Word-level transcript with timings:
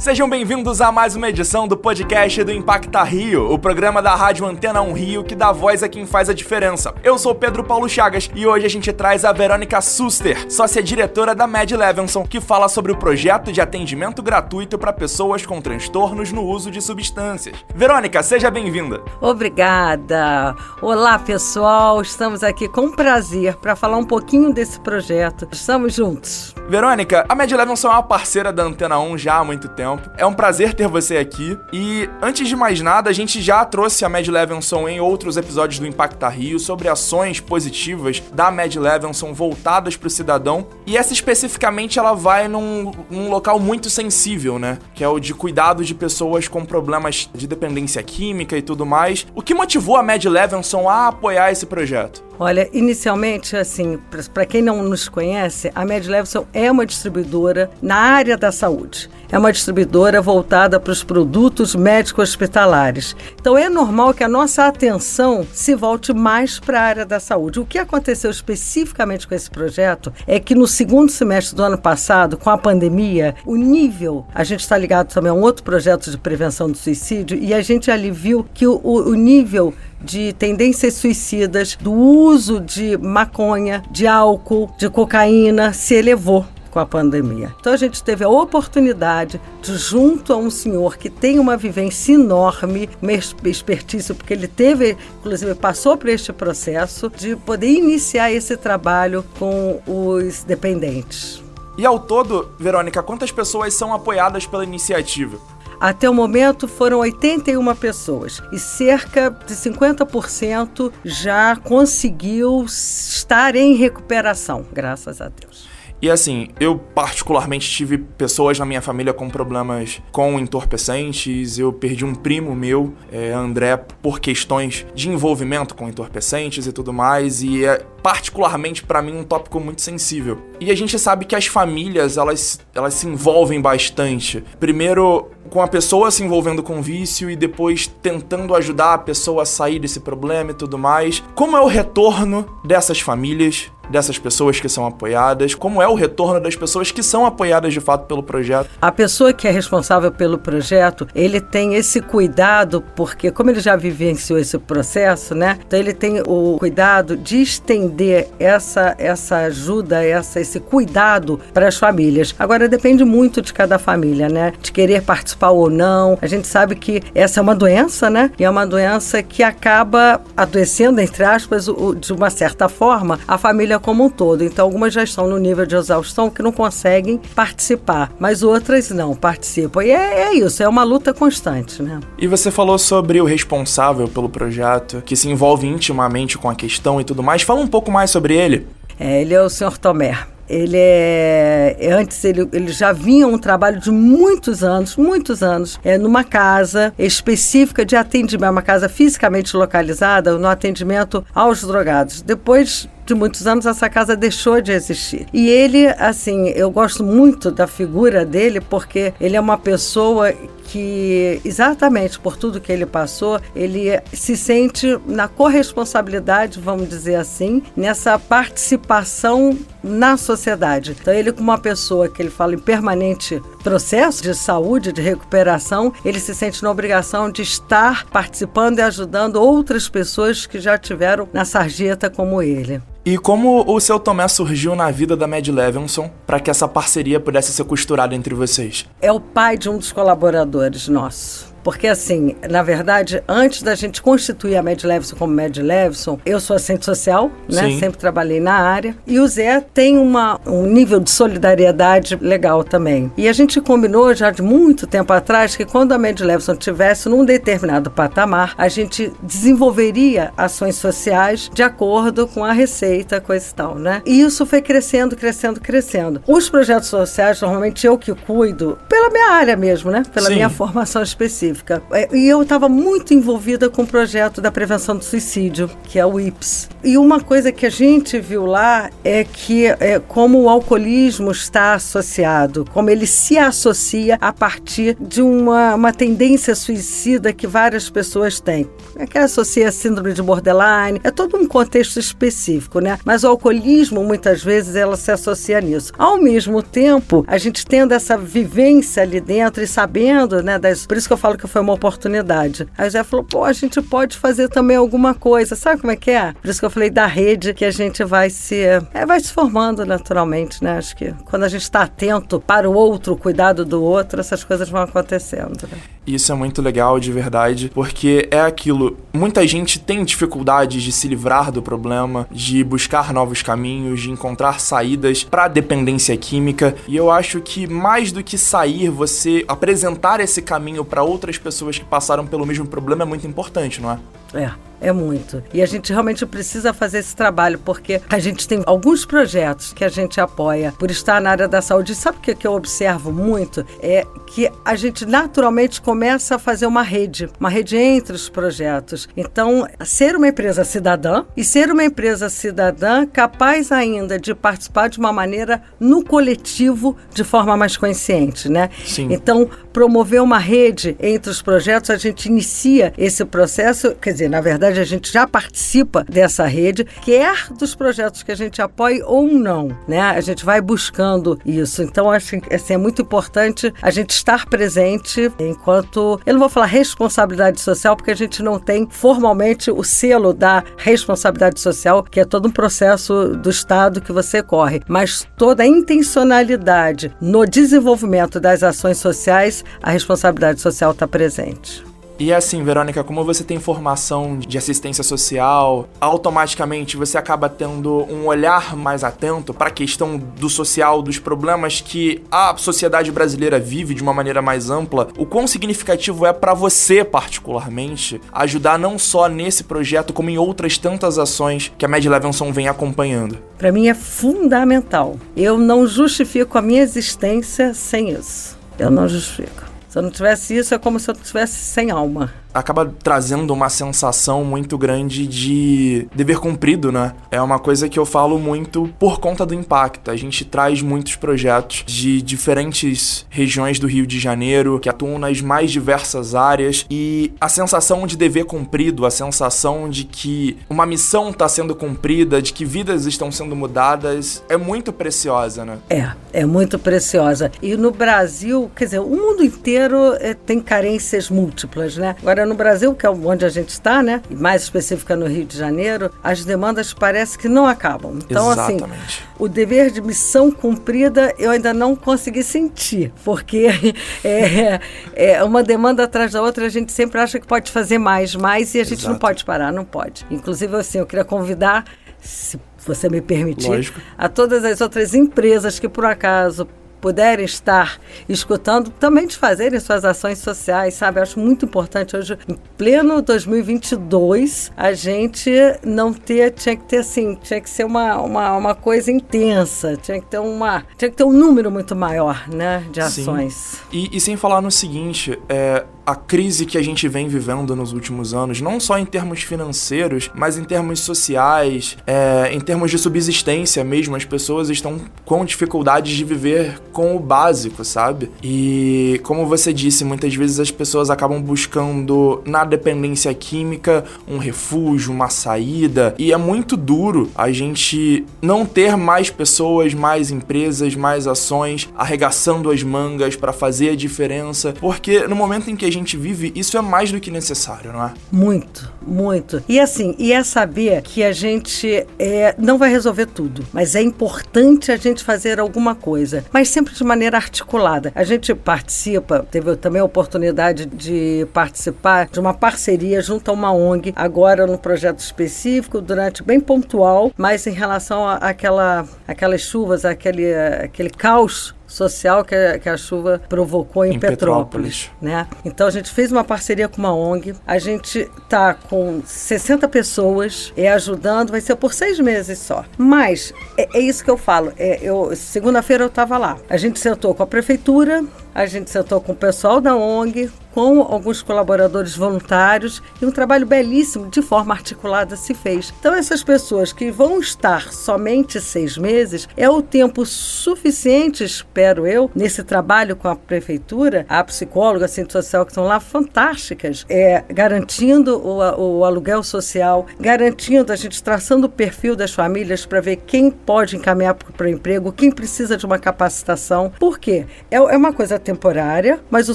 Sejam 0.00 0.26
bem-vindos 0.30 0.80
a 0.80 0.90
mais 0.90 1.14
uma 1.14 1.28
edição 1.28 1.68
do 1.68 1.76
podcast 1.76 2.42
do 2.42 2.50
Impacta 2.50 3.02
Rio, 3.02 3.52
o 3.52 3.58
programa 3.58 4.00
da 4.00 4.14
Rádio 4.14 4.46
Antena 4.46 4.80
1 4.80 4.94
Rio 4.94 5.22
que 5.22 5.34
dá 5.34 5.52
voz 5.52 5.82
a 5.82 5.90
quem 5.90 6.06
faz 6.06 6.30
a 6.30 6.32
diferença. 6.32 6.94
Eu 7.04 7.18
sou 7.18 7.34
Pedro 7.34 7.62
Paulo 7.62 7.86
Chagas 7.86 8.30
e 8.34 8.46
hoje 8.46 8.64
a 8.64 8.70
gente 8.70 8.90
traz 8.94 9.26
a 9.26 9.32
Verônica 9.32 9.78
Suster, 9.82 10.50
sócia-diretora 10.50 11.34
da 11.34 11.46
Med 11.46 11.76
Levinson, 11.76 12.24
que 12.26 12.40
fala 12.40 12.66
sobre 12.66 12.92
o 12.92 12.96
projeto 12.96 13.52
de 13.52 13.60
atendimento 13.60 14.22
gratuito 14.22 14.78
para 14.78 14.90
pessoas 14.90 15.44
com 15.44 15.60
transtornos 15.60 16.32
no 16.32 16.44
uso 16.46 16.70
de 16.70 16.80
substâncias. 16.80 17.62
Verônica, 17.74 18.22
seja 18.22 18.50
bem-vinda. 18.50 19.02
Obrigada. 19.20 20.56
Olá, 20.80 21.18
pessoal. 21.18 22.00
Estamos 22.00 22.42
aqui 22.42 22.66
com 22.68 22.90
prazer 22.90 23.56
para 23.56 23.76
falar 23.76 23.98
um 23.98 24.06
pouquinho 24.06 24.50
desse 24.50 24.80
projeto. 24.80 25.46
Estamos 25.52 25.92
juntos. 25.92 26.54
Verônica, 26.70 27.26
a 27.28 27.34
Med 27.34 27.54
Levinson 27.54 27.88
é 27.88 27.92
uma 27.92 28.02
parceira 28.02 28.50
da 28.50 28.62
Antena 28.62 28.98
1 28.98 29.18
já 29.18 29.34
há 29.34 29.44
muito 29.44 29.68
tempo 29.68 29.89
tempo. 29.96 30.10
É 30.16 30.26
um 30.26 30.32
prazer 30.32 30.74
ter 30.74 30.88
você 30.88 31.16
aqui. 31.16 31.58
E 31.72 32.08
antes 32.20 32.48
de 32.48 32.56
mais 32.56 32.80
nada, 32.80 33.10
a 33.10 33.12
gente 33.12 33.40
já 33.40 33.64
trouxe 33.64 34.04
a 34.04 34.08
Mad 34.08 34.26
Levinson 34.26 34.88
em 34.88 35.00
outros 35.00 35.36
episódios 35.36 35.78
do 35.78 35.86
Impacta 35.86 36.28
Rio 36.28 36.58
sobre 36.58 36.88
ações 36.88 37.40
positivas 37.40 38.22
da 38.32 38.50
Mad 38.50 38.74
Levinson 38.74 39.32
voltadas 39.32 39.96
para 39.96 40.06
o 40.06 40.10
cidadão. 40.10 40.66
E 40.86 40.96
essa 40.96 41.12
especificamente 41.12 41.98
ela 41.98 42.14
vai 42.14 42.48
num, 42.48 42.92
num 43.10 43.30
local 43.30 43.58
muito 43.58 43.88
sensível, 43.88 44.58
né? 44.58 44.78
Que 44.94 45.04
é 45.04 45.08
o 45.08 45.18
de 45.18 45.34
cuidado 45.34 45.84
de 45.84 45.94
pessoas 45.94 46.48
com 46.48 46.64
problemas 46.64 47.28
de 47.34 47.46
dependência 47.46 48.02
química 48.02 48.56
e 48.56 48.62
tudo 48.62 48.84
mais. 48.84 49.26
O 49.34 49.42
que 49.42 49.54
motivou 49.54 49.96
a 49.96 50.02
Mad 50.02 50.24
Levinson 50.24 50.88
a 50.88 51.08
apoiar 51.08 51.50
esse 51.50 51.66
projeto? 51.66 52.29
Olha, 52.42 52.70
inicialmente, 52.72 53.54
assim, 53.54 53.98
para 54.32 54.46
quem 54.46 54.62
não 54.62 54.82
nos 54.82 55.10
conhece, 55.10 55.70
a 55.74 55.84
Med 55.84 56.08
Levinson 56.08 56.46
é 56.54 56.72
uma 56.72 56.86
distribuidora 56.86 57.70
na 57.82 57.96
área 57.96 58.34
da 58.34 58.50
saúde. 58.50 59.10
É 59.30 59.38
uma 59.38 59.52
distribuidora 59.52 60.22
voltada 60.22 60.80
para 60.80 60.90
os 60.90 61.04
produtos 61.04 61.74
médicos 61.74 62.30
hospitalares. 62.30 63.14
Então 63.38 63.58
é 63.58 63.68
normal 63.68 64.14
que 64.14 64.24
a 64.24 64.28
nossa 64.28 64.66
atenção 64.66 65.46
se 65.52 65.74
volte 65.74 66.14
mais 66.14 66.58
para 66.58 66.80
a 66.80 66.84
área 66.84 67.04
da 67.04 67.20
saúde. 67.20 67.60
O 67.60 67.66
que 67.66 67.76
aconteceu 67.76 68.30
especificamente 68.30 69.28
com 69.28 69.34
esse 69.34 69.50
projeto 69.50 70.10
é 70.26 70.40
que 70.40 70.54
no 70.54 70.66
segundo 70.66 71.12
semestre 71.12 71.54
do 71.54 71.62
ano 71.62 71.76
passado, 71.76 72.38
com 72.38 72.48
a 72.48 72.56
pandemia, 72.56 73.34
o 73.44 73.54
nível, 73.54 74.24
a 74.34 74.44
gente 74.44 74.60
está 74.60 74.78
ligado 74.78 75.12
também 75.12 75.30
a 75.30 75.34
um 75.34 75.42
outro 75.42 75.62
projeto 75.62 76.10
de 76.10 76.16
prevenção 76.16 76.70
do 76.70 76.78
suicídio, 76.78 77.36
e 77.36 77.52
a 77.52 77.60
gente 77.60 77.90
ali 77.90 78.10
viu 78.10 78.46
que 78.54 78.66
o, 78.66 78.80
o 78.82 79.14
nível 79.14 79.74
de 80.02 80.32
tendências 80.32 80.94
suicidas, 80.94 81.76
do 81.76 81.92
uso 81.92 82.60
de 82.60 82.96
maconha, 82.96 83.82
de 83.90 84.06
álcool, 84.06 84.70
de 84.78 84.88
cocaína 84.88 85.72
se 85.72 85.94
elevou 85.94 86.46
com 86.70 86.78
a 86.78 86.86
pandemia. 86.86 87.54
Então 87.60 87.72
a 87.72 87.76
gente 87.76 88.02
teve 88.02 88.24
a 88.24 88.28
oportunidade 88.28 89.40
de, 89.60 89.76
junto 89.76 90.32
a 90.32 90.36
um 90.36 90.50
senhor 90.50 90.96
que 90.96 91.10
tem 91.10 91.38
uma 91.38 91.56
vivência 91.56 92.12
enorme, 92.12 92.88
uma 93.02 93.12
expertise, 93.12 94.14
porque 94.14 94.32
ele 94.32 94.48
teve, 94.48 94.96
inclusive 95.18 95.54
passou 95.54 95.96
por 95.96 96.08
este 96.08 96.32
processo, 96.32 97.10
de 97.10 97.36
poder 97.36 97.70
iniciar 97.70 98.32
esse 98.32 98.56
trabalho 98.56 99.24
com 99.38 99.80
os 99.86 100.44
dependentes. 100.44 101.42
E 101.76 101.86
ao 101.86 101.98
todo, 101.98 102.50
Verônica, 102.58 103.02
quantas 103.02 103.32
pessoas 103.32 103.74
são 103.74 103.92
apoiadas 103.94 104.46
pela 104.46 104.64
iniciativa? 104.64 105.38
Até 105.80 106.10
o 106.10 106.12
momento 106.12 106.68
foram 106.68 106.98
81 106.98 107.74
pessoas 107.74 108.42
e 108.52 108.58
cerca 108.58 109.30
de 109.30 109.54
50% 109.54 110.92
já 111.02 111.56
conseguiu 111.56 112.62
estar 112.66 113.56
em 113.56 113.74
recuperação, 113.74 114.66
graças 114.70 115.22
a 115.22 115.30
Deus. 115.30 115.66
E 116.02 116.10
assim, 116.10 116.48
eu 116.58 116.78
particularmente 116.78 117.68
tive 117.68 117.98
pessoas 117.98 118.58
na 118.58 118.64
minha 118.64 118.80
família 118.80 119.12
com 119.12 119.28
problemas 119.28 120.00
com 120.10 120.38
entorpecentes. 120.38 121.58
Eu 121.58 121.72
perdi 121.72 122.06
um 122.06 122.14
primo 122.14 122.54
meu, 122.54 122.94
é, 123.12 123.32
André, 123.32 123.76
por 123.76 124.18
questões 124.18 124.86
de 124.94 125.10
envolvimento 125.10 125.74
com 125.74 125.88
entorpecentes 125.88 126.66
e 126.66 126.72
tudo 126.72 126.90
mais. 126.90 127.42
E 127.42 127.66
é 127.66 127.84
particularmente 128.02 128.82
para 128.82 129.02
mim 129.02 129.14
um 129.14 129.24
tópico 129.24 129.60
muito 129.60 129.82
sensível. 129.82 130.38
E 130.58 130.70
a 130.70 130.74
gente 130.74 130.98
sabe 130.98 131.26
que 131.26 131.36
as 131.36 131.46
famílias, 131.46 132.16
elas, 132.16 132.60
elas 132.74 132.94
se 132.94 133.06
envolvem 133.06 133.60
bastante. 133.60 134.42
Primeiro 134.58 135.30
com 135.50 135.60
a 135.60 135.68
pessoa 135.68 136.10
se 136.10 136.22
envolvendo 136.22 136.62
com 136.62 136.80
vício 136.80 137.28
e 137.28 137.36
depois 137.36 137.86
tentando 137.86 138.54
ajudar 138.54 138.94
a 138.94 138.98
pessoa 138.98 139.42
a 139.42 139.46
sair 139.46 139.78
desse 139.78 140.00
problema 140.00 140.52
e 140.52 140.54
tudo 140.54 140.78
mais. 140.78 141.22
Como 141.34 141.56
é 141.56 141.60
o 141.60 141.66
retorno 141.66 142.46
dessas 142.64 143.00
famílias 143.00 143.70
dessas 143.90 144.18
pessoas 144.18 144.60
que 144.60 144.68
são 144.68 144.86
apoiadas? 144.86 145.54
Como 145.54 145.82
é 145.82 145.88
o 145.88 145.94
retorno 145.94 146.40
das 146.40 146.56
pessoas 146.56 146.90
que 146.90 147.02
são 147.02 147.26
apoiadas 147.26 147.72
de 147.72 147.80
fato 147.80 148.06
pelo 148.06 148.22
projeto? 148.22 148.70
A 148.80 148.92
pessoa 148.92 149.32
que 149.32 149.48
é 149.48 149.50
responsável 149.50 150.12
pelo 150.12 150.38
projeto, 150.38 151.06
ele 151.14 151.40
tem 151.40 151.74
esse 151.74 152.00
cuidado, 152.00 152.82
porque 152.94 153.30
como 153.30 153.50
ele 153.50 153.60
já 153.60 153.76
vivenciou 153.76 154.38
esse 154.38 154.58
processo, 154.58 155.34
né? 155.34 155.58
Então 155.66 155.78
ele 155.78 155.92
tem 155.92 156.22
o 156.26 156.56
cuidado 156.58 157.16
de 157.16 157.42
estender 157.42 158.28
essa, 158.38 158.94
essa 158.98 159.36
ajuda, 159.38 160.04
essa, 160.04 160.40
esse 160.40 160.60
cuidado 160.60 161.40
para 161.52 161.68
as 161.68 161.76
famílias. 161.76 162.34
Agora 162.38 162.68
depende 162.68 163.04
muito 163.04 163.42
de 163.42 163.52
cada 163.52 163.78
família, 163.78 164.28
né? 164.28 164.52
De 164.60 164.70
querer 164.70 165.02
participar 165.02 165.50
ou 165.50 165.68
não. 165.68 166.18
A 166.20 166.26
gente 166.26 166.46
sabe 166.46 166.74
que 166.74 167.02
essa 167.14 167.40
é 167.40 167.42
uma 167.42 167.54
doença, 167.54 168.08
né? 168.08 168.30
E 168.38 168.44
é 168.44 168.50
uma 168.50 168.66
doença 168.66 169.22
que 169.22 169.42
acaba 169.42 170.20
adoecendo, 170.36 171.00
entre 171.00 171.24
aspas, 171.24 171.66
de 171.98 172.12
uma 172.12 172.30
certa 172.30 172.68
forma, 172.68 173.18
a 173.26 173.36
família 173.36 173.79
como 173.80 174.04
um 174.04 174.10
todo. 174.10 174.44
Então, 174.44 174.64
algumas 174.64 174.92
já 174.92 175.02
estão 175.02 175.26
no 175.26 175.38
nível 175.38 175.66
de 175.66 175.74
exaustão 175.74 176.30
que 176.30 176.42
não 176.42 176.52
conseguem 176.52 177.20
participar, 177.34 178.12
mas 178.18 178.42
outras 178.42 178.90
não 178.90 179.14
participam. 179.14 179.82
E 179.84 179.90
é, 179.90 180.28
é 180.28 180.34
isso, 180.34 180.62
é 180.62 180.68
uma 180.68 180.84
luta 180.84 181.12
constante, 181.12 181.82
né? 181.82 182.00
E 182.18 182.26
você 182.26 182.50
falou 182.50 182.78
sobre 182.78 183.20
o 183.20 183.24
responsável 183.24 184.08
pelo 184.08 184.28
projeto, 184.28 185.02
que 185.04 185.16
se 185.16 185.28
envolve 185.28 185.66
intimamente 185.66 186.38
com 186.38 186.48
a 186.48 186.54
questão 186.54 187.00
e 187.00 187.04
tudo 187.04 187.22
mais. 187.22 187.42
Fala 187.42 187.60
um 187.60 187.66
pouco 187.66 187.90
mais 187.90 188.10
sobre 188.10 188.34
ele. 188.34 188.66
É, 188.98 189.22
ele 189.22 189.34
é 189.34 189.42
o 189.42 189.48
Sr. 189.48 189.78
Tomé. 189.78 190.18
Ele 190.50 190.76
é. 190.76 191.76
Antes 191.92 192.24
ele, 192.24 192.48
ele 192.52 192.72
já 192.72 192.92
vinha 192.92 193.26
um 193.26 193.38
trabalho 193.38 193.78
de 193.78 193.92
muitos 193.92 194.64
anos, 194.64 194.96
muitos 194.96 195.44
anos, 195.44 195.78
é, 195.84 195.96
numa 195.96 196.24
casa 196.24 196.92
específica 196.98 197.84
de 197.84 197.94
atendimento, 197.94 198.50
uma 198.50 198.60
casa 198.60 198.88
fisicamente 198.88 199.56
localizada 199.56 200.36
no 200.36 200.48
atendimento 200.48 201.24
aos 201.32 201.62
drogados. 201.62 202.20
Depois 202.20 202.88
de 203.10 203.14
muitos 203.14 203.44
anos 203.44 203.66
essa 203.66 203.90
casa 203.90 204.14
deixou 204.14 204.60
de 204.60 204.70
existir. 204.70 205.26
E 205.32 205.48
ele, 205.48 205.88
assim, 205.98 206.48
eu 206.50 206.70
gosto 206.70 207.02
muito 207.02 207.50
da 207.50 207.66
figura 207.66 208.24
dele 208.24 208.60
porque 208.60 209.12
ele 209.20 209.36
é 209.36 209.40
uma 209.40 209.58
pessoa 209.58 210.32
que, 210.70 211.40
exatamente 211.44 212.20
por 212.20 212.36
tudo 212.36 212.60
que 212.60 212.70
ele 212.70 212.86
passou, 212.86 213.40
ele 213.56 214.00
se 214.12 214.36
sente 214.36 214.96
na 215.04 215.26
corresponsabilidade, 215.26 216.60
vamos 216.60 216.88
dizer 216.88 217.16
assim, 217.16 217.60
nessa 217.76 218.16
participação 218.18 219.58
na 219.82 220.16
sociedade. 220.16 220.96
Então, 221.00 221.12
ele, 221.12 221.32
como 221.32 221.50
uma 221.50 221.58
pessoa 221.58 222.08
que 222.08 222.22
ele 222.22 222.30
fala 222.30 222.54
em 222.54 222.58
permanente 222.58 223.42
processo 223.64 224.22
de 224.22 224.34
saúde, 224.34 224.92
de 224.92 225.02
recuperação, 225.02 225.92
ele 226.04 226.20
se 226.20 226.34
sente 226.34 226.62
na 226.62 226.70
obrigação 226.70 227.30
de 227.32 227.42
estar 227.42 228.06
participando 228.06 228.78
e 228.78 228.82
ajudando 228.82 229.36
outras 229.36 229.88
pessoas 229.88 230.46
que 230.46 230.60
já 230.60 230.78
tiveram 230.78 231.28
na 231.32 231.44
sarjeta 231.44 232.08
como 232.08 232.40
ele. 232.40 232.80
E 233.10 233.18
como 233.18 233.64
o 233.66 233.80
seu 233.80 233.98
Tomé 233.98 234.28
surgiu 234.28 234.76
na 234.76 234.88
vida 234.88 235.16
da 235.16 235.26
Mad 235.26 235.48
Levinson 235.48 236.08
para 236.24 236.38
que 236.38 236.48
essa 236.48 236.68
parceria 236.68 237.18
pudesse 237.18 237.52
ser 237.52 237.64
costurada 237.64 238.14
entre 238.14 238.36
vocês? 238.36 238.86
É 239.02 239.10
o 239.10 239.18
pai 239.18 239.58
de 239.58 239.68
um 239.68 239.78
dos 239.78 239.90
colaboradores 239.90 240.86
nossos. 240.86 241.52
Porque, 241.62 241.86
assim, 241.86 242.34
na 242.48 242.62
verdade, 242.62 243.22
antes 243.28 243.62
da 243.62 243.74
gente 243.74 244.00
constituir 244.02 244.56
a 244.56 244.62
Med 244.62 244.86
Levison 244.86 245.16
como 245.16 245.32
Med 245.32 245.60
Levison, 245.60 246.18
eu 246.24 246.40
sou 246.40 246.56
assistente 246.56 246.84
social, 246.84 247.30
né? 247.48 247.64
Sim. 247.64 247.78
Sempre 247.78 247.98
trabalhei 247.98 248.40
na 248.40 248.54
área. 248.54 248.96
E 249.06 249.18
o 249.18 249.26
Zé 249.26 249.60
tem 249.60 249.98
uma, 249.98 250.40
um 250.46 250.64
nível 250.64 251.00
de 251.00 251.10
solidariedade 251.10 252.16
legal 252.20 252.64
também. 252.64 253.12
E 253.16 253.28
a 253.28 253.32
gente 253.32 253.60
combinou 253.60 254.14
já 254.14 254.30
de 254.30 254.42
muito 254.42 254.86
tempo 254.86 255.12
atrás 255.12 255.54
que 255.56 255.64
quando 255.64 255.92
a 255.92 255.98
Med 255.98 256.22
Levison 256.22 256.52
estivesse 256.52 257.08
num 257.08 257.24
determinado 257.24 257.90
patamar, 257.90 258.54
a 258.56 258.68
gente 258.68 259.12
desenvolveria 259.22 260.32
ações 260.36 260.76
sociais 260.76 261.50
de 261.52 261.62
acordo 261.62 262.26
com 262.26 262.44
a 262.44 262.52
receita, 262.52 263.20
coisa 263.20 263.46
e 263.50 263.54
tal, 263.54 263.74
né? 263.74 264.02
E 264.06 264.20
isso 264.20 264.46
foi 264.46 264.62
crescendo, 264.62 265.16
crescendo, 265.16 265.60
crescendo. 265.60 266.22
Os 266.26 266.48
projetos 266.48 266.88
sociais, 266.88 267.40
normalmente 267.40 267.86
eu 267.86 267.98
que 267.98 268.14
cuido, 268.14 268.78
pela 268.88 269.10
minha 269.10 269.32
área 269.32 269.56
mesmo, 269.56 269.90
né? 269.90 270.02
Pela 270.12 270.28
Sim. 270.28 270.34
minha 270.36 270.48
formação 270.48 271.02
específica 271.02 271.49
É, 271.90 272.08
e 272.14 272.28
eu 272.28 272.42
estava 272.42 272.68
muito 272.68 273.14
envolvida 273.14 273.68
com 273.68 273.82
o 273.82 273.86
projeto 273.86 274.40
da 274.40 274.50
prevenção 274.50 274.96
do 274.96 275.04
suicídio, 275.04 275.70
que 275.84 275.98
é 275.98 276.06
o 276.06 276.18
IPS. 276.18 276.68
E 276.82 276.96
uma 276.96 277.20
coisa 277.20 277.52
que 277.52 277.66
a 277.66 277.70
gente 277.70 278.18
viu 278.18 278.46
lá 278.46 278.90
é 279.04 279.22
que 279.22 279.66
é, 279.66 280.00
como 280.08 280.40
o 280.40 280.48
alcoolismo 280.48 281.30
está 281.30 281.74
associado, 281.74 282.64
como 282.72 282.88
ele 282.88 283.06
se 283.06 283.36
associa 283.36 284.16
a 284.18 284.32
partir 284.32 284.96
de 284.98 285.20
uma, 285.20 285.74
uma 285.74 285.92
tendência 285.92 286.54
suicida 286.54 287.34
que 287.34 287.46
várias 287.46 287.90
pessoas 287.90 288.40
têm. 288.40 288.66
É 288.96 289.06
que 289.06 289.18
associa 289.18 289.68
a 289.68 289.72
síndrome 289.72 290.14
de 290.14 290.22
borderline, 290.22 291.00
é 291.04 291.10
todo 291.10 291.36
um 291.36 291.46
contexto 291.46 291.98
específico, 291.98 292.80
né? 292.80 292.98
Mas 293.04 293.24
o 293.24 293.28
alcoolismo, 293.28 294.02
muitas 294.02 294.42
vezes, 294.42 294.74
ela 294.74 294.96
se 294.96 295.12
associa 295.12 295.60
nisso. 295.60 295.92
Ao 295.98 296.18
mesmo 296.18 296.62
tempo, 296.62 297.24
a 297.26 297.36
gente 297.36 297.66
tendo 297.66 297.92
essa 297.92 298.16
vivência 298.16 299.02
ali 299.02 299.20
dentro 299.20 299.62
e 299.62 299.66
sabendo, 299.66 300.42
né? 300.42 300.58
Das... 300.58 300.86
Por 300.86 300.96
isso 300.96 301.06
que 301.06 301.12
eu 301.12 301.18
falo 301.18 301.36
que 301.36 301.46
foi 301.46 301.60
uma 301.60 301.74
oportunidade. 301.74 302.66
Aí 302.76 302.88
o 302.88 302.90
Zé 302.90 303.04
falou, 303.04 303.24
pô, 303.24 303.44
a 303.44 303.52
gente 303.52 303.82
pode 303.82 304.16
fazer 304.16 304.48
também 304.48 304.76
alguma 304.76 305.14
coisa. 305.14 305.54
Sabe 305.54 305.80
como 305.80 305.92
é 305.92 305.96
que 305.96 306.10
é? 306.10 306.32
Por 306.32 306.48
isso 306.48 306.58
que 306.58 306.66
eu 306.66 306.69
falei 306.70 306.90
da 306.90 307.06
rede 307.06 307.52
que 307.52 307.64
a 307.64 307.70
gente 307.70 308.04
vai 308.04 308.30
se... 308.30 308.62
É, 308.62 309.06
vai 309.06 309.20
se 309.20 309.32
formando 309.32 309.84
naturalmente, 309.84 310.62
né? 310.62 310.78
Acho 310.78 310.96
que 310.96 311.12
quando 311.24 311.44
a 311.44 311.48
gente 311.48 311.62
está 311.62 311.82
atento 311.82 312.40
para 312.40 312.68
o 312.68 312.74
outro, 312.74 313.16
cuidado 313.16 313.64
do 313.64 313.82
outro, 313.82 314.20
essas 314.20 314.44
coisas 314.44 314.68
vão 314.68 314.82
acontecendo, 314.82 315.68
né? 315.70 315.78
Isso 316.14 316.32
é 316.32 316.34
muito 316.34 316.60
legal, 316.60 316.98
de 316.98 317.12
verdade, 317.12 317.70
porque 317.74 318.28
é 318.30 318.40
aquilo. 318.40 318.96
Muita 319.12 319.46
gente 319.46 319.78
tem 319.78 320.04
dificuldade 320.04 320.82
de 320.82 320.92
se 320.92 321.08
livrar 321.08 321.50
do 321.52 321.62
problema, 321.62 322.26
de 322.30 322.62
buscar 322.64 323.12
novos 323.12 323.42
caminhos, 323.42 324.00
de 324.00 324.10
encontrar 324.10 324.60
saídas 324.60 325.24
para 325.24 325.48
dependência 325.48 326.16
química. 326.16 326.74
E 326.88 326.96
eu 326.96 327.10
acho 327.10 327.40
que 327.40 327.66
mais 327.66 328.12
do 328.12 328.22
que 328.22 328.36
sair, 328.36 328.88
você 328.88 329.44
apresentar 329.48 330.20
esse 330.20 330.42
caminho 330.42 330.84
para 330.84 331.02
outras 331.02 331.38
pessoas 331.38 331.78
que 331.78 331.84
passaram 331.84 332.26
pelo 332.26 332.46
mesmo 332.46 332.66
problema 332.66 333.02
é 333.02 333.06
muito 333.06 333.26
importante, 333.26 333.80
não 333.80 333.92
é? 333.92 333.98
É. 334.34 334.70
É 334.80 334.92
muito. 334.92 335.42
E 335.52 335.60
a 335.60 335.66
gente 335.66 335.92
realmente 335.92 336.24
precisa 336.24 336.72
fazer 336.72 336.98
esse 336.98 337.14
trabalho, 337.14 337.58
porque 337.58 338.00
a 338.08 338.18
gente 338.18 338.48
tem 338.48 338.62
alguns 338.64 339.04
projetos 339.04 339.72
que 339.74 339.84
a 339.84 339.88
gente 339.88 340.20
apoia 340.20 340.72
por 340.78 340.90
estar 340.90 341.20
na 341.20 341.30
área 341.30 341.46
da 341.46 341.60
saúde. 341.60 341.92
E 341.92 341.94
sabe 341.94 342.18
o 342.18 342.20
que 342.20 342.46
eu 342.46 342.54
observo 342.54 343.12
muito? 343.12 343.64
É 343.80 344.06
que 344.26 344.50
a 344.64 344.74
gente 344.74 345.04
naturalmente 345.04 345.82
começa 345.82 345.99
a 346.08 346.38
fazer 346.38 346.66
uma 346.66 346.82
rede, 346.82 347.28
uma 347.38 347.48
rede 347.48 347.76
entre 347.76 348.14
os 348.14 348.28
projetos. 348.28 349.08
Então, 349.16 349.66
ser 349.84 350.16
uma 350.16 350.28
empresa 350.28 350.64
cidadã 350.64 351.24
e 351.36 351.44
ser 351.44 351.70
uma 351.70 351.84
empresa 351.84 352.28
cidadã 352.28 353.06
capaz 353.06 353.70
ainda 353.70 354.18
de 354.18 354.34
participar 354.34 354.88
de 354.88 354.98
uma 354.98 355.12
maneira 355.12 355.62
no 355.78 356.04
coletivo 356.04 356.96
de 357.12 357.24
forma 357.24 357.56
mais 357.56 357.76
consciente, 357.76 358.48
né? 358.48 358.70
Sim. 358.84 359.08
Então, 359.10 359.48
promover 359.72 360.22
uma 360.22 360.38
rede 360.38 360.96
entre 361.00 361.30
os 361.30 361.42
projetos, 361.42 361.90
a 361.90 361.96
gente 361.96 362.26
inicia 362.26 362.92
esse 362.96 363.24
processo, 363.24 363.94
quer 363.94 364.12
dizer, 364.12 364.28
na 364.28 364.40
verdade, 364.40 364.80
a 364.80 364.84
gente 364.84 365.12
já 365.12 365.26
participa 365.26 366.04
dessa 366.08 366.44
rede, 366.46 366.84
quer 367.02 367.48
dos 367.58 367.74
projetos 367.74 368.22
que 368.22 368.32
a 368.32 368.36
gente 368.36 368.60
apoie 368.60 369.02
ou 369.02 369.26
não, 369.26 369.76
né? 369.86 370.00
A 370.00 370.20
gente 370.20 370.44
vai 370.44 370.60
buscando 370.60 371.38
isso. 371.44 371.82
Então, 371.82 372.10
acho 372.10 372.40
que 372.40 372.54
assim, 372.54 372.74
é 372.74 372.78
muito 372.78 373.02
importante 373.02 373.72
a 373.80 373.90
gente 373.90 374.10
estar 374.10 374.46
presente 374.46 375.30
enquanto. 375.38 376.20
Eu 376.24 376.34
não 376.34 376.40
vou 376.40 376.48
falar 376.48 376.66
responsabilidade 376.66 377.60
social, 377.60 377.96
porque 377.96 378.10
a 378.10 378.16
gente 378.16 378.42
não 378.42 378.58
tem 378.58 378.88
formalmente 378.90 379.70
o 379.70 379.82
selo 379.82 380.32
da 380.32 380.62
responsabilidade 380.76 381.60
social, 381.60 382.02
que 382.02 382.20
é 382.20 382.24
todo 382.24 382.48
um 382.48 382.50
processo 382.50 383.36
do 383.36 383.50
Estado 383.50 384.00
que 384.00 384.12
você 384.12 384.42
corre, 384.42 384.80
mas 384.88 385.26
toda 385.36 385.62
a 385.62 385.66
intencionalidade 385.66 387.14
no 387.20 387.46
desenvolvimento 387.46 388.40
das 388.40 388.62
ações 388.62 388.98
sociais, 388.98 389.59
a 389.82 389.90
responsabilidade 389.90 390.60
social 390.60 390.92
está 390.92 391.06
presente. 391.06 391.90
E 392.20 392.34
assim, 392.34 392.62
Verônica, 392.62 393.02
como 393.02 393.24
você 393.24 393.42
tem 393.42 393.58
formação 393.58 394.38
de 394.38 394.58
assistência 394.58 395.02
social, 395.02 395.88
automaticamente 395.98 396.94
você 396.94 397.16
acaba 397.16 397.48
tendo 397.48 398.06
um 398.12 398.26
olhar 398.26 398.76
mais 398.76 399.02
atento 399.02 399.54
para 399.54 399.68
a 399.68 399.70
questão 399.70 400.18
do 400.18 400.50
social, 400.50 401.00
dos 401.00 401.18
problemas 401.18 401.80
que 401.80 402.22
a 402.30 402.54
sociedade 402.58 403.10
brasileira 403.10 403.58
vive 403.58 403.94
de 403.94 404.02
uma 404.02 404.12
maneira 404.12 404.42
mais 404.42 404.68
ampla. 404.68 405.08
O 405.16 405.24
quão 405.24 405.46
significativo 405.46 406.26
é 406.26 406.32
para 406.34 406.52
você, 406.52 407.02
particularmente, 407.02 408.20
ajudar 408.30 408.78
não 408.78 408.98
só 408.98 409.26
nesse 409.26 409.64
projeto, 409.64 410.12
como 410.12 410.28
em 410.28 410.36
outras 410.36 410.76
tantas 410.76 411.18
ações 411.18 411.72
que 411.78 411.86
a 411.86 411.88
Mad 411.88 412.04
Levinson 412.04 412.52
vem 412.52 412.68
acompanhando? 412.68 413.38
Para 413.56 413.72
mim 413.72 413.88
é 413.88 413.94
fundamental. 413.94 415.16
Eu 415.34 415.56
não 415.56 415.86
justifico 415.86 416.58
a 416.58 416.62
minha 416.62 416.82
existência 416.82 417.72
sem 417.72 418.10
isso. 418.10 418.59
Eu 418.80 418.90
não 418.90 419.06
justifico. 419.06 419.62
Se 419.90 419.98
eu 419.98 420.02
não 420.02 420.10
tivesse 420.10 420.56
isso, 420.56 420.74
é 420.74 420.78
como 420.78 420.98
se 420.98 421.10
eu 421.10 421.14
estivesse 421.14 421.52
sem 421.52 421.90
alma 421.90 422.32
acaba 422.52 422.92
trazendo 423.02 423.52
uma 423.52 423.68
sensação 423.68 424.44
muito 424.44 424.76
grande 424.76 425.26
de 425.26 426.06
dever 426.14 426.38
cumprido, 426.38 426.90
né? 426.92 427.14
É 427.30 427.40
uma 427.40 427.58
coisa 427.58 427.88
que 427.88 427.98
eu 427.98 428.06
falo 428.06 428.38
muito 428.38 428.90
por 428.98 429.20
conta 429.20 429.46
do 429.46 429.54
impacto. 429.54 430.10
A 430.10 430.16
gente 430.16 430.44
traz 430.44 430.82
muitos 430.82 431.16
projetos 431.16 431.84
de 431.86 432.20
diferentes 432.22 433.26
regiões 433.28 433.78
do 433.78 433.86
Rio 433.86 434.06
de 434.06 434.18
Janeiro 434.18 434.78
que 434.80 434.88
atuam 434.88 435.18
nas 435.18 435.40
mais 435.40 435.70
diversas 435.70 436.34
áreas 436.34 436.86
e 436.90 437.32
a 437.40 437.48
sensação 437.48 438.06
de 438.06 438.16
dever 438.16 438.44
cumprido, 438.44 439.06
a 439.06 439.10
sensação 439.10 439.88
de 439.88 440.04
que 440.04 440.56
uma 440.68 440.86
missão 440.86 441.30
está 441.30 441.48
sendo 441.48 441.74
cumprida, 441.74 442.42
de 442.42 442.52
que 442.52 442.64
vidas 442.64 443.06
estão 443.06 443.30
sendo 443.30 443.54
mudadas, 443.54 444.42
é 444.48 444.56
muito 444.56 444.92
preciosa, 444.92 445.64
né? 445.64 445.78
É, 445.88 446.10
é 446.32 446.46
muito 446.46 446.78
preciosa. 446.78 447.50
E 447.62 447.76
no 447.76 447.90
Brasil, 447.90 448.70
quer 448.74 448.84
dizer, 448.84 449.00
o 449.00 449.08
mundo 449.08 449.44
inteiro 449.44 450.14
é, 450.14 450.34
tem 450.34 450.60
carências 450.60 451.30
múltiplas, 451.30 451.96
né? 451.96 452.16
Agora 452.20 452.39
Agora, 452.40 452.46
no 452.46 452.54
Brasil, 452.54 452.94
que 452.94 453.04
é 453.04 453.10
onde 453.10 453.44
a 453.44 453.50
gente 453.50 453.68
está, 453.68 454.02
né? 454.02 454.22
E 454.30 454.34
mais 454.34 454.62
específica 454.62 455.14
no 455.14 455.26
Rio 455.26 455.44
de 455.44 455.58
Janeiro, 455.58 456.10
as 456.22 456.42
demandas 456.42 456.94
parece 456.94 457.36
que 457.36 457.48
não 457.48 457.66
acabam. 457.66 458.18
Então, 458.18 458.48
assim, 458.50 458.76
Exatamente. 458.76 459.02
assim, 459.02 459.22
o 459.38 459.46
dever 459.46 459.90
de 459.90 460.00
missão 460.00 460.50
cumprida 460.50 461.34
eu 461.38 461.50
ainda 461.50 461.74
não 461.74 461.94
consegui 461.94 462.42
sentir, 462.42 463.12
porque 463.24 463.66
é, 464.24 464.80
é 465.14 465.44
uma 465.44 465.62
demanda 465.62 466.04
atrás 466.04 466.32
da 466.32 466.40
outra, 466.40 466.64
a 466.64 466.68
gente 466.70 466.92
sempre 466.92 467.20
acha 467.20 467.38
que 467.38 467.46
pode 467.46 467.70
fazer 467.70 467.98
mais, 467.98 468.34
mais, 468.34 468.74
e 468.74 468.80
a 468.80 468.84
gente 468.84 469.00
Exato. 469.00 469.12
não 469.12 469.18
pode 469.18 469.44
parar, 469.44 469.70
não 469.70 469.84
pode. 469.84 470.24
Inclusive, 470.30 470.74
assim, 470.76 470.98
eu 470.98 471.06
queria 471.06 471.24
convidar 471.24 471.84
se 472.20 472.58
você 472.86 473.08
me 473.10 473.20
permitir, 473.20 473.68
Lógico. 473.68 474.00
a 474.16 474.28
todas 474.30 474.64
as 474.64 474.80
outras 474.80 475.14
empresas 475.14 475.78
que 475.78 475.88
por 475.88 476.06
acaso 476.06 476.66
puderem 477.00 477.44
estar 477.44 477.98
escutando, 478.28 478.90
também 478.90 479.26
de 479.26 479.36
fazerem 479.36 479.78
suas 479.80 480.04
ações 480.04 480.38
sociais, 480.38 480.94
sabe? 480.94 481.18
Eu 481.18 481.22
acho 481.22 481.38
muito 481.38 481.64
importante 481.64 482.16
hoje, 482.16 482.38
em 482.48 482.54
pleno 482.76 483.22
2022, 483.22 484.72
a 484.76 484.92
gente 484.92 485.50
não 485.84 486.12
ter, 486.12 486.52
tinha 486.52 486.76
que 486.76 486.84
ter 486.84 486.98
assim, 486.98 487.34
tinha 487.36 487.60
que 487.60 487.70
ser 487.70 487.84
uma, 487.84 488.16
uma, 488.18 488.56
uma 488.56 488.74
coisa 488.74 489.10
intensa, 489.10 489.96
tinha 489.96 490.20
que 490.20 490.26
ter 490.26 490.38
uma, 490.38 490.84
tinha 490.96 491.10
que 491.10 491.16
ter 491.16 491.24
um 491.24 491.32
número 491.32 491.70
muito 491.70 491.96
maior, 491.96 492.48
né, 492.48 492.84
de 492.92 493.00
ações. 493.00 493.80
E, 493.92 494.16
e, 494.16 494.20
sem 494.20 494.36
falar 494.36 494.60
no 494.60 494.70
seguinte, 494.70 495.38
é, 495.48 495.84
a 496.10 496.16
crise 496.16 496.66
que 496.66 496.76
a 496.76 496.82
gente 496.82 497.06
vem 497.06 497.28
vivendo 497.28 497.76
nos 497.76 497.92
últimos 497.92 498.34
anos, 498.34 498.60
não 498.60 498.80
só 498.80 498.98
em 498.98 499.04
termos 499.04 499.42
financeiros, 499.42 500.28
mas 500.34 500.58
em 500.58 500.64
termos 500.64 501.00
sociais, 501.00 501.96
é, 502.04 502.50
em 502.52 502.58
termos 502.58 502.90
de 502.90 502.98
subsistência 502.98 503.84
mesmo, 503.84 504.16
as 504.16 504.24
pessoas 504.24 504.68
estão 504.70 505.00
com 505.24 505.44
dificuldades 505.44 506.16
de 506.16 506.24
viver 506.24 506.80
com 506.92 507.14
o 507.14 507.20
básico, 507.20 507.84
sabe? 507.84 508.28
E 508.42 509.20
como 509.22 509.46
você 509.46 509.72
disse, 509.72 510.04
muitas 510.04 510.34
vezes 510.34 510.58
as 510.58 510.70
pessoas 510.70 511.10
acabam 511.10 511.40
buscando 511.40 512.42
na 512.44 512.64
dependência 512.64 513.32
química 513.32 514.04
um 514.26 514.38
refúgio, 514.38 515.12
uma 515.12 515.28
saída, 515.28 516.14
e 516.18 516.32
é 516.32 516.36
muito 516.36 516.76
duro 516.76 517.30
a 517.36 517.52
gente 517.52 518.26
não 518.42 518.66
ter 518.66 518.96
mais 518.96 519.30
pessoas, 519.30 519.94
mais 519.94 520.32
empresas, 520.32 520.96
mais 520.96 521.28
ações 521.28 521.88
arregaçando 521.96 522.68
as 522.70 522.82
mangas 522.82 523.36
para 523.36 523.52
fazer 523.52 523.90
a 523.90 523.96
diferença, 523.96 524.74
porque 524.80 525.28
no 525.28 525.36
momento 525.36 525.70
em 525.70 525.76
que 525.76 525.84
a 525.84 525.92
gente 525.92 525.99
vive, 526.16 526.52
isso 526.54 526.76
é 526.76 526.80
mais 526.80 527.12
do 527.12 527.20
que 527.20 527.30
necessário, 527.30 527.92
não 527.92 528.04
é? 528.04 528.12
Muito, 528.30 528.92
muito. 529.06 529.62
E 529.68 529.78
assim, 529.78 530.14
e 530.18 530.32
é 530.32 530.42
saber 530.42 531.02
que 531.02 531.22
a 531.22 531.32
gente 531.32 532.06
é, 532.18 532.54
não 532.58 532.78
vai 532.78 532.90
resolver 532.90 533.26
tudo, 533.26 533.64
mas 533.72 533.94
é 533.94 534.02
importante 534.02 534.92
a 534.92 534.96
gente 534.96 535.22
fazer 535.24 535.60
alguma 535.60 535.94
coisa. 535.94 536.44
Mas 536.52 536.68
sempre 536.68 536.94
de 536.94 537.04
maneira 537.04 537.36
articulada. 537.36 538.12
A 538.14 538.24
gente 538.24 538.54
participa, 538.54 539.46
teve 539.50 539.76
também 539.76 540.00
a 540.00 540.04
oportunidade 540.04 540.86
de 540.86 541.46
participar 541.52 542.28
de 542.28 542.40
uma 542.40 542.54
parceria 542.54 543.20
junto 543.20 543.50
a 543.50 543.54
uma 543.54 543.72
ONG, 543.72 544.12
agora 544.16 544.66
no 544.66 544.78
projeto 544.78 545.18
específico, 545.18 546.00
durante 546.00 546.42
bem 546.42 546.60
pontual, 546.60 547.32
mas 547.36 547.66
em 547.66 547.72
relação 547.72 548.28
àquela, 548.28 549.06
aquelas 549.26 549.60
chuvas, 549.60 550.04
aquele, 550.04 550.54
aquele 550.54 551.10
caos 551.10 551.74
social 551.90 552.44
que 552.44 552.54
a, 552.54 552.78
que 552.78 552.88
a 552.88 552.96
chuva 552.96 553.40
provocou 553.48 554.04
em, 554.04 554.14
em 554.14 554.18
Petrópolis, 554.18 555.06
Petrópolis, 555.06 555.10
né? 555.20 555.46
Então 555.64 555.86
a 555.86 555.90
gente 555.90 556.10
fez 556.10 556.30
uma 556.30 556.44
parceria 556.44 556.88
com 556.88 556.98
uma 556.98 557.14
ONG, 557.14 557.54
a 557.66 557.78
gente 557.78 558.30
tá 558.48 558.74
com 558.74 559.20
60 559.24 559.88
pessoas 559.88 560.72
é, 560.76 560.90
ajudando, 560.92 561.50
vai 561.50 561.60
ser 561.60 561.74
por 561.76 561.92
seis 561.92 562.18
meses 562.18 562.58
só. 562.58 562.84
Mas 562.96 563.52
é, 563.76 563.88
é 563.98 564.00
isso 564.00 564.24
que 564.24 564.30
eu 564.30 564.36
falo. 564.36 564.72
É, 564.78 564.98
eu 565.02 565.34
segunda-feira 565.34 566.04
eu 566.04 566.08
estava 566.08 566.38
lá. 566.38 566.56
A 566.68 566.76
gente 566.76 566.98
sentou 566.98 567.34
com 567.34 567.42
a 567.42 567.46
prefeitura, 567.46 568.24
a 568.54 568.66
gente 568.66 568.90
sentou 568.90 569.20
com 569.20 569.32
o 569.32 569.36
pessoal 569.36 569.80
da 569.80 569.96
ONG, 569.96 570.50
com 570.72 571.00
alguns 571.02 571.42
colaboradores 571.42 572.16
voluntários 572.16 573.02
e 573.20 573.26
um 573.26 573.30
trabalho 573.30 573.66
belíssimo 573.66 574.28
de 574.28 574.42
forma 574.42 574.74
articulada 574.74 575.36
se 575.36 575.54
fez. 575.54 575.92
Então, 575.98 576.14
essas 576.14 576.42
pessoas 576.42 576.92
que 576.92 577.10
vão 577.10 577.40
estar 577.40 577.92
somente 577.92 578.60
seis 578.60 578.96
meses 578.96 579.48
é 579.56 579.68
o 579.68 579.82
tempo 579.82 580.24
suficiente, 580.24 581.44
espero 581.44 582.06
eu, 582.06 582.30
nesse 582.34 582.62
trabalho 582.62 583.16
com 583.16 583.28
a 583.28 583.36
prefeitura, 583.36 584.24
a 584.28 584.42
psicóloga, 584.44 585.04
a 585.04 585.08
ciência 585.08 585.32
social 585.32 585.64
que 585.64 585.72
estão 585.72 585.84
lá 585.84 586.00
fantásticas, 586.00 587.04
é, 587.08 587.44
garantindo 587.48 588.38
o, 588.38 588.98
o 588.98 589.04
aluguel 589.04 589.42
social, 589.42 590.06
garantindo 590.18 590.92
a 590.92 590.96
gente 590.96 591.22
traçando 591.22 591.66
o 591.66 591.70
perfil 591.70 592.16
das 592.16 592.32
famílias 592.32 592.86
para 592.86 593.00
ver 593.00 593.16
quem 593.16 593.50
pode 593.50 593.96
encaminhar 593.96 594.34
para 594.34 594.66
o 594.66 594.68
emprego, 594.68 595.12
quem 595.12 595.30
precisa 595.30 595.76
de 595.76 595.86
uma 595.86 595.98
capacitação. 595.98 596.92
Por 596.98 597.18
quê? 597.18 597.46
É, 597.70 597.76
é 597.76 597.96
uma 597.96 598.12
coisa 598.12 598.38
temporária, 598.38 599.20
mas 599.30 599.48
o 599.48 599.54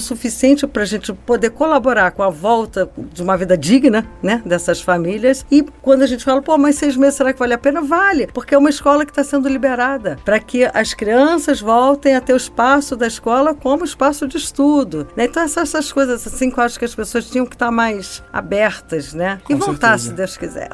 suficiente 0.00 0.66
para 0.66 0.82
a 0.82 0.86
gente 0.86 1.05
poder 1.14 1.50
colaborar 1.50 2.10
com 2.10 2.22
a 2.22 2.30
volta 2.30 2.88
de 2.96 3.22
uma 3.22 3.36
vida 3.36 3.56
digna, 3.56 4.06
né, 4.22 4.42
dessas 4.44 4.80
famílias. 4.80 5.44
E 5.50 5.64
quando 5.82 6.02
a 6.02 6.06
gente 6.06 6.24
fala, 6.24 6.42
pô, 6.42 6.56
mas 6.58 6.76
seis 6.76 6.96
meses 6.96 7.14
será 7.14 7.32
que 7.32 7.38
vale 7.38 7.54
a 7.54 7.58
pena? 7.58 7.80
Vale, 7.80 8.26
porque 8.28 8.54
é 8.54 8.58
uma 8.58 8.70
escola 8.70 9.04
que 9.04 9.12
está 9.12 9.24
sendo 9.24 9.48
liberada 9.48 10.18
para 10.24 10.38
que 10.38 10.64
as 10.72 10.94
crianças 10.94 11.60
voltem 11.60 12.14
a 12.14 12.20
ter 12.20 12.32
o 12.32 12.36
espaço 12.36 12.96
da 12.96 13.06
escola 13.06 13.54
como 13.54 13.84
espaço 13.84 14.26
de 14.26 14.36
estudo. 14.36 15.06
Né? 15.16 15.24
Então, 15.24 15.42
essas, 15.42 15.74
essas 15.74 15.92
coisas 15.92 16.26
assim 16.26 16.50
que 16.50 16.58
eu 16.58 16.64
acho 16.64 16.78
que 16.78 16.84
as 16.84 16.94
pessoas 16.94 17.28
tinham 17.28 17.46
que 17.46 17.54
estar 17.54 17.66
tá 17.66 17.72
mais 17.72 18.22
abertas, 18.32 19.14
né? 19.14 19.40
E 19.48 19.54
com 19.54 19.58
voltar, 19.58 19.98
certeza. 19.98 20.08
se 20.08 20.14
Deus 20.14 20.36
quiser. 20.36 20.70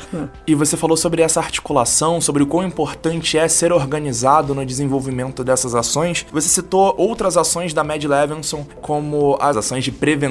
E 0.46 0.54
você 0.54 0.76
falou 0.76 0.96
sobre 0.96 1.22
essa 1.22 1.40
articulação, 1.40 2.20
sobre 2.20 2.42
o 2.42 2.46
quão 2.46 2.66
importante 2.66 3.38
é 3.38 3.48
ser 3.48 3.72
organizado 3.72 4.54
no 4.54 4.64
desenvolvimento 4.64 5.44
dessas 5.44 5.74
ações. 5.74 6.26
Você 6.32 6.48
citou 6.48 6.94
outras 6.96 7.36
ações 7.36 7.72
da 7.74 7.84
Mad 7.84 8.02
Levinson, 8.04 8.66
como 8.80 9.36
as 9.40 9.56
ações 9.56 9.84
de 9.84 9.92
prevenção 9.92 10.21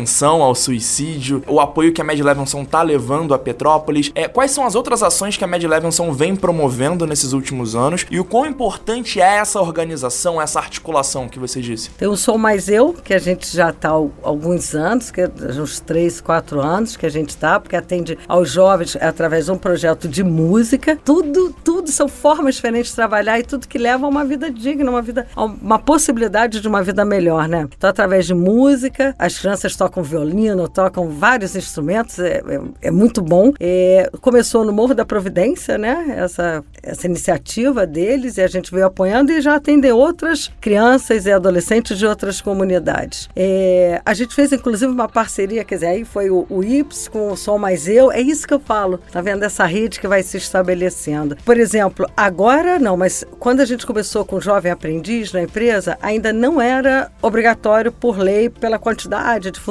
ao 0.41 0.55
suicídio, 0.55 1.43
o 1.47 1.59
apoio 1.59 1.91
que 1.91 2.01
a 2.01 2.03
Mad 2.03 2.19
Levinson 2.19 2.61
está 2.61 2.81
levando 2.81 3.33
a 3.33 3.39
Petrópolis. 3.39 4.11
É, 4.15 4.27
quais 4.27 4.51
são 4.51 4.65
as 4.65 4.75
outras 4.75 5.03
ações 5.03 5.35
que 5.35 5.43
a 5.43 5.47
Mad 5.47 5.63
Levinson 5.63 6.11
vem 6.13 6.35
promovendo 6.35 7.05
nesses 7.05 7.33
últimos 7.33 7.75
anos 7.75 8.05
e 8.09 8.19
o 8.19 8.25
quão 8.25 8.45
importante 8.45 9.19
é 9.19 9.37
essa 9.37 9.59
organização, 9.59 10.41
essa 10.41 10.59
articulação 10.59 11.27
que 11.27 11.39
você 11.39 11.61
disse? 11.61 11.89
O 12.01 12.15
Sou 12.15 12.37
Mais 12.37 12.69
Eu, 12.69 12.93
que 12.93 13.13
a 13.13 13.19
gente 13.19 13.53
já 13.53 13.69
está 13.69 13.89
há 13.89 14.07
alguns 14.23 14.73
anos, 14.73 15.11
que 15.11 15.21
é 15.21 15.29
uns 15.59 15.79
3, 15.79 16.21
4 16.21 16.61
anos 16.61 16.95
que 16.95 17.05
a 17.05 17.09
gente 17.09 17.29
está, 17.29 17.59
porque 17.59 17.75
atende 17.75 18.17
aos 18.27 18.49
jovens 18.49 18.95
através 18.95 19.45
de 19.45 19.51
um 19.51 19.57
projeto 19.57 20.07
de 20.07 20.23
música. 20.23 20.97
Tudo, 21.03 21.53
tudo 21.63 21.91
são 21.91 22.07
formas 22.07 22.55
diferentes 22.55 22.91
de 22.91 22.95
trabalhar 22.95 23.39
e 23.39 23.43
tudo 23.43 23.67
que 23.67 23.77
leva 23.77 24.05
a 24.05 24.09
uma 24.09 24.23
vida 24.23 24.49
digna, 24.49 24.89
uma 24.89 25.01
vida, 25.01 25.27
uma 25.35 25.79
possibilidade 25.79 26.61
de 26.61 26.67
uma 26.67 26.83
vida 26.83 27.03
melhor, 27.03 27.47
né? 27.47 27.67
Então, 27.75 27.89
através 27.89 28.25
de 28.25 28.33
música, 28.33 29.15
as 29.17 29.37
crianças 29.37 29.75
tocam 29.81 30.03
violino, 30.03 30.67
tocam 30.67 31.09
vários 31.09 31.55
instrumentos, 31.55 32.19
é, 32.19 32.43
é, 32.47 32.61
é 32.83 32.91
muito 32.91 33.19
bom. 33.19 33.51
É, 33.59 34.11
começou 34.21 34.63
no 34.63 34.71
Morro 34.71 34.93
da 34.93 35.03
Providência, 35.03 35.75
né? 35.75 36.17
Essa, 36.19 36.63
essa 36.83 37.07
iniciativa 37.07 37.87
deles 37.87 38.37
e 38.37 38.43
a 38.43 38.47
gente 38.47 38.71
veio 38.71 38.85
apoiando 38.85 39.31
e 39.31 39.41
já 39.41 39.55
atende 39.55 39.91
outras 39.91 40.51
crianças 40.61 41.25
e 41.25 41.31
adolescentes 41.31 41.97
de 41.97 42.05
outras 42.05 42.39
comunidades. 42.39 43.27
É, 43.35 43.99
a 44.05 44.13
gente 44.13 44.35
fez, 44.35 44.51
inclusive, 44.51 44.91
uma 44.91 45.09
parceria, 45.09 45.63
quer 45.63 45.75
dizer, 45.75 45.87
aí 45.87 46.05
foi 46.05 46.29
o, 46.29 46.45
o 46.47 46.63
IPS 46.63 47.07
com 47.07 47.31
o 47.31 47.35
Som 47.35 47.57
Mais 47.57 47.87
Eu, 47.87 48.11
é 48.11 48.21
isso 48.21 48.47
que 48.47 48.53
eu 48.53 48.59
falo, 48.59 48.99
tá 49.11 49.19
vendo? 49.19 49.41
Essa 49.41 49.65
rede 49.65 49.99
que 49.99 50.07
vai 50.07 50.21
se 50.21 50.37
estabelecendo. 50.37 51.35
Por 51.43 51.57
exemplo, 51.57 52.05
agora 52.15 52.77
não, 52.77 52.95
mas 52.95 53.25
quando 53.39 53.61
a 53.61 53.65
gente 53.65 53.87
começou 53.87 54.23
com 54.23 54.35
o 54.35 54.41
Jovem 54.41 54.71
Aprendiz 54.71 55.33
na 55.33 55.41
empresa, 55.41 55.97
ainda 56.03 56.31
não 56.31 56.61
era 56.61 57.11
obrigatório 57.19 57.91
por 57.91 58.19
lei, 58.19 58.47
pela 58.47 58.77
quantidade 58.77 59.49
de 59.49 59.59
funcionários, 59.59 59.70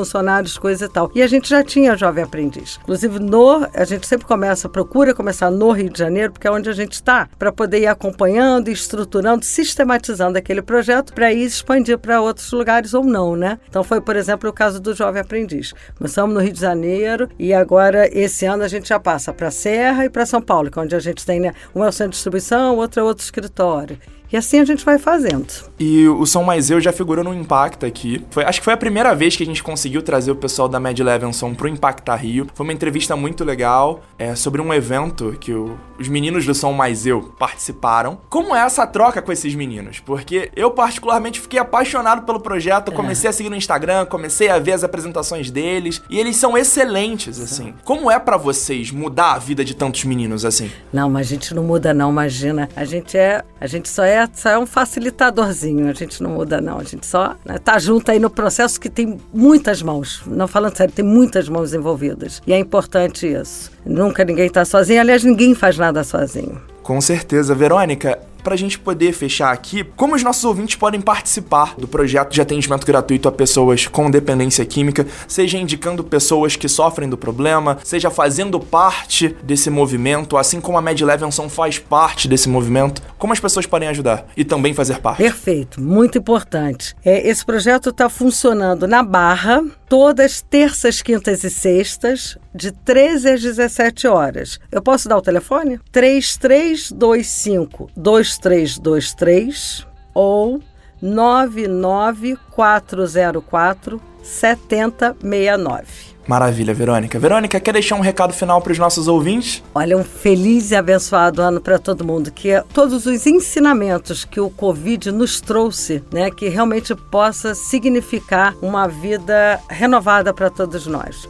coisa 0.58 0.86
e 0.86 0.88
tal. 0.88 1.10
E 1.14 1.22
a 1.22 1.26
gente 1.26 1.48
já 1.48 1.62
tinha 1.62 1.96
Jovem 1.96 2.24
Aprendiz. 2.24 2.78
Inclusive, 2.82 3.18
no, 3.18 3.66
a 3.74 3.84
gente 3.84 4.06
sempre 4.06 4.26
começa, 4.26 4.68
procura 4.68 5.14
começar 5.14 5.50
no 5.50 5.70
Rio 5.70 5.90
de 5.90 5.98
Janeiro, 5.98 6.32
porque 6.32 6.46
é 6.46 6.50
onde 6.50 6.68
a 6.68 6.72
gente 6.72 6.92
está, 6.92 7.28
para 7.38 7.52
poder 7.52 7.80
ir 7.80 7.86
acompanhando, 7.86 8.68
estruturando, 8.68 9.44
sistematizando 9.44 10.38
aquele 10.38 10.62
projeto 10.62 11.12
para 11.12 11.32
ir 11.32 11.44
expandir 11.44 11.98
para 11.98 12.20
outros 12.20 12.50
lugares 12.52 12.94
ou 12.94 13.04
não, 13.04 13.36
né? 13.36 13.58
Então 13.68 13.82
foi, 13.82 14.00
por 14.00 14.16
exemplo, 14.16 14.48
o 14.48 14.52
caso 14.52 14.80
do 14.80 14.94
Jovem 14.94 15.20
Aprendiz. 15.20 15.72
Começamos 15.96 16.34
no 16.34 16.40
Rio 16.40 16.52
de 16.52 16.60
Janeiro 16.60 17.28
e 17.38 17.52
agora, 17.52 18.08
esse 18.16 18.46
ano, 18.46 18.62
a 18.62 18.68
gente 18.68 18.88
já 18.88 18.98
passa 18.98 19.32
para 19.32 19.50
Serra 19.50 20.04
e 20.04 20.10
para 20.10 20.26
São 20.26 20.40
Paulo, 20.40 20.70
que 20.70 20.78
é 20.78 20.82
onde 20.82 20.94
a 20.94 21.00
gente 21.00 21.24
tem, 21.24 21.40
né? 21.40 21.52
Um 21.74 21.84
é 21.84 21.88
o 21.88 21.92
centro 21.92 22.10
de 22.10 22.16
distribuição, 22.16 22.76
outro 22.76 23.00
é 23.00 23.02
outro 23.02 23.24
escritório. 23.24 23.98
E 24.32 24.36
assim 24.36 24.60
a 24.60 24.64
gente 24.64 24.84
vai 24.84 24.98
fazendo. 24.98 25.46
E 25.78 26.06
o 26.06 26.24
Som 26.24 26.44
Mais 26.44 26.70
Eu 26.70 26.80
já 26.80 26.92
figurou 26.92 27.24
no 27.24 27.34
Impacta 27.34 27.86
aqui. 27.86 28.24
Foi, 28.30 28.44
acho 28.44 28.60
que 28.60 28.64
foi 28.64 28.74
a 28.74 28.76
primeira 28.76 29.14
vez 29.14 29.34
que 29.34 29.42
a 29.42 29.46
gente 29.46 29.62
conseguiu 29.62 30.02
trazer 30.02 30.30
o 30.30 30.36
pessoal 30.36 30.68
da 30.68 30.78
Mad 30.78 30.98
Levinson 30.98 31.54
pro 31.54 31.66
Impacta 31.66 32.14
Rio. 32.14 32.46
Foi 32.54 32.64
uma 32.64 32.72
entrevista 32.72 33.16
muito 33.16 33.44
legal 33.44 34.02
é, 34.18 34.34
sobre 34.36 34.60
um 34.60 34.72
evento 34.72 35.36
que 35.40 35.52
o, 35.52 35.76
os 35.98 36.06
meninos 36.06 36.46
do 36.46 36.54
Som 36.54 36.72
Mais 36.72 37.06
Eu 37.06 37.34
participaram. 37.38 38.18
Como 38.28 38.54
é 38.54 38.60
essa 38.60 38.86
troca 38.86 39.20
com 39.20 39.32
esses 39.32 39.54
meninos? 39.54 39.98
Porque 39.98 40.50
eu, 40.54 40.70
particularmente, 40.70 41.40
fiquei 41.40 41.58
apaixonado 41.58 42.22
pelo 42.22 42.38
projeto. 42.38 42.92
É. 42.92 42.94
Comecei 42.94 43.28
a 43.28 43.32
seguir 43.32 43.50
no 43.50 43.56
Instagram, 43.56 44.06
comecei 44.06 44.48
a 44.48 44.58
ver 44.58 44.72
as 44.72 44.84
apresentações 44.84 45.50
deles. 45.50 46.00
E 46.08 46.20
eles 46.20 46.36
são 46.36 46.56
excelentes, 46.56 47.40
assim. 47.40 47.74
Como 47.84 48.10
é 48.10 48.18
para 48.18 48.36
vocês 48.36 48.92
mudar 48.92 49.32
a 49.32 49.38
vida 49.38 49.64
de 49.64 49.74
tantos 49.74 50.04
meninos 50.04 50.44
assim? 50.44 50.70
Não, 50.92 51.10
mas 51.10 51.26
a 51.26 51.30
gente 51.30 51.52
não 51.52 51.64
muda, 51.64 51.92
não, 51.92 52.10
imagina. 52.10 52.68
A 52.76 52.84
gente 52.84 53.18
é. 53.18 53.42
A 53.60 53.66
gente 53.66 53.88
só 53.88 54.04
é 54.04 54.19
é 54.46 54.58
um 54.58 54.66
facilitadorzinho, 54.66 55.88
a 55.88 55.92
gente 55.92 56.22
não 56.22 56.30
muda 56.30 56.60
não, 56.60 56.78
a 56.78 56.84
gente 56.84 57.06
só 57.06 57.36
né, 57.44 57.58
tá 57.58 57.78
junto 57.78 58.10
aí 58.10 58.18
no 58.18 58.30
processo 58.30 58.80
que 58.80 58.88
tem 58.88 59.18
muitas 59.32 59.82
mãos, 59.82 60.22
não 60.26 60.48
falando 60.48 60.76
sério, 60.76 60.92
tem 60.92 61.04
muitas 61.04 61.48
mãos 61.48 61.72
envolvidas. 61.74 62.42
E 62.46 62.52
é 62.52 62.58
importante 62.58 63.26
isso. 63.26 63.70
Nunca 63.84 64.24
ninguém 64.24 64.46
está 64.46 64.64
sozinho, 64.64 65.00
aliás, 65.00 65.24
ninguém 65.24 65.54
faz 65.54 65.76
nada 65.78 66.02
sozinho. 66.04 66.60
Com 66.82 67.00
certeza. 67.00 67.54
Verônica, 67.54 68.18
para 68.40 68.54
a 68.54 68.56
gente 68.56 68.78
poder 68.78 69.12
fechar 69.12 69.52
aqui, 69.52 69.84
como 69.96 70.14
os 70.14 70.22
nossos 70.22 70.44
ouvintes 70.44 70.76
podem 70.76 71.00
participar 71.00 71.74
do 71.76 71.86
projeto 71.86 72.32
de 72.32 72.40
atendimento 72.40 72.86
gratuito 72.86 73.28
a 73.28 73.32
pessoas 73.32 73.86
com 73.86 74.10
dependência 74.10 74.64
química, 74.64 75.06
seja 75.26 75.58
indicando 75.58 76.04
pessoas 76.04 76.56
que 76.56 76.68
sofrem 76.68 77.08
do 77.08 77.16
problema, 77.16 77.78
seja 77.84 78.10
fazendo 78.10 78.58
parte 78.58 79.36
desse 79.42 79.70
movimento, 79.70 80.36
assim 80.36 80.60
como 80.60 80.78
a 80.78 80.82
Mad 80.82 81.00
Levinson 81.00 81.48
faz 81.48 81.78
parte 81.78 82.28
desse 82.28 82.48
movimento, 82.48 83.02
como 83.18 83.32
as 83.32 83.40
pessoas 83.40 83.66
podem 83.66 83.88
ajudar 83.88 84.26
e 84.36 84.44
também 84.44 84.74
fazer 84.74 84.98
parte? 84.98 85.18
Perfeito, 85.18 85.80
muito 85.80 86.18
importante. 86.18 86.94
É, 87.04 87.28
esse 87.28 87.44
projeto 87.44 87.90
está 87.90 88.08
funcionando 88.08 88.86
na 88.86 89.02
Barra, 89.02 89.62
todas 89.90 90.40
terças, 90.40 91.02
quintas 91.02 91.42
e 91.42 91.50
sextas, 91.50 92.38
de 92.54 92.70
13 92.70 93.30
às 93.30 93.42
17 93.42 94.06
horas. 94.06 94.60
Eu 94.70 94.80
posso 94.80 95.08
dar 95.08 95.16
o 95.16 95.22
telefone? 95.22 95.80
3325 95.90 97.90
2323 97.96 99.84
ou 100.14 100.62
99404 101.02 104.00
7069. 104.22 106.09
Maravilha, 106.26 106.72
Verônica. 106.72 107.18
Verônica, 107.18 107.58
quer 107.58 107.72
deixar 107.72 107.96
um 107.96 108.00
recado 108.00 108.32
final 108.32 108.60
para 108.60 108.72
os 108.72 108.78
nossos 108.78 109.08
ouvintes? 109.08 109.62
Olha, 109.74 109.96
um 109.96 110.04
feliz 110.04 110.70
e 110.70 110.76
abençoado 110.76 111.42
ano 111.42 111.60
para 111.60 111.78
todo 111.78 112.04
mundo. 112.04 112.30
Que 112.30 112.62
todos 112.72 113.06
os 113.06 113.26
ensinamentos 113.26 114.24
que 114.24 114.40
o 114.40 114.50
Covid 114.50 115.10
nos 115.10 115.40
trouxe, 115.40 116.02
né, 116.12 116.30
que 116.30 116.48
realmente 116.48 116.94
possa 116.94 117.54
significar 117.54 118.54
uma 118.62 118.86
vida 118.86 119.60
renovada 119.68 120.32
para 120.32 120.50
todos 120.50 120.86
nós 120.86 121.28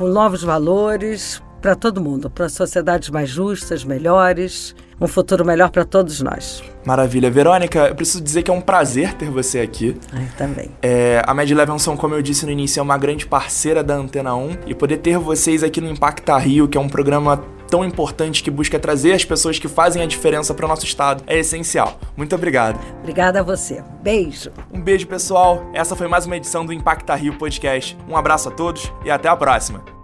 com 0.00 0.08
novos 0.08 0.42
valores 0.42 1.42
para 1.60 1.74
todo 1.74 2.00
mundo, 2.00 2.30
para 2.30 2.48
sociedades 2.48 3.10
mais 3.10 3.28
justas, 3.28 3.84
melhores, 3.84 4.74
um 5.00 5.06
futuro 5.06 5.44
melhor 5.44 5.70
para 5.70 5.84
todos 5.84 6.20
nós. 6.20 6.62
Maravilha. 6.84 7.30
Verônica, 7.30 7.88
eu 7.88 7.94
preciso 7.94 8.22
dizer 8.22 8.42
que 8.42 8.50
é 8.50 8.54
um 8.54 8.60
prazer 8.60 9.14
ter 9.14 9.30
você 9.30 9.60
aqui. 9.60 9.96
Eu 10.12 10.36
também. 10.36 10.70
É, 10.82 11.22
a 11.26 11.32
Mad 11.32 11.50
Levinson, 11.50 11.96
como 11.96 12.14
eu 12.14 12.22
disse 12.22 12.44
no 12.44 12.52
início, 12.52 12.80
é 12.80 12.82
uma 12.82 12.98
grande 12.98 13.26
parceira 13.26 13.82
da 13.82 13.94
Antena 13.94 14.34
1 14.34 14.58
e 14.66 14.74
poder 14.74 14.98
ter 14.98 15.18
vocês 15.18 15.62
aqui 15.62 15.80
no 15.80 15.88
Impacta 15.88 16.36
Rio, 16.36 16.68
que 16.68 16.76
é 16.76 16.80
um 16.80 16.88
programa 16.88 17.42
tão 17.70 17.84
importante 17.84 18.42
que 18.42 18.50
busca 18.50 18.78
trazer 18.80 19.12
as 19.12 19.24
pessoas 19.24 19.58
que 19.58 19.68
fazem 19.68 20.02
a 20.02 20.06
diferença 20.06 20.52
para 20.52 20.66
o 20.66 20.68
nosso 20.68 20.84
estado 20.84 21.22
é 21.26 21.38
essencial. 21.38 21.98
Muito 22.16 22.34
obrigado. 22.34 22.80
Obrigada 22.98 23.40
a 23.40 23.42
você. 23.42 23.82
Beijo. 24.02 24.50
Um 24.72 24.80
beijo, 24.80 25.06
pessoal. 25.06 25.70
Essa 25.72 25.94
foi 25.94 26.08
mais 26.08 26.26
uma 26.26 26.36
edição 26.36 26.66
do 26.66 26.72
Impacta 26.72 27.14
Rio 27.14 27.38
Podcast. 27.38 27.96
Um 28.08 28.16
abraço 28.16 28.48
a 28.48 28.52
todos 28.52 28.92
e 29.04 29.10
até 29.10 29.28
a 29.28 29.36
próxima. 29.36 29.99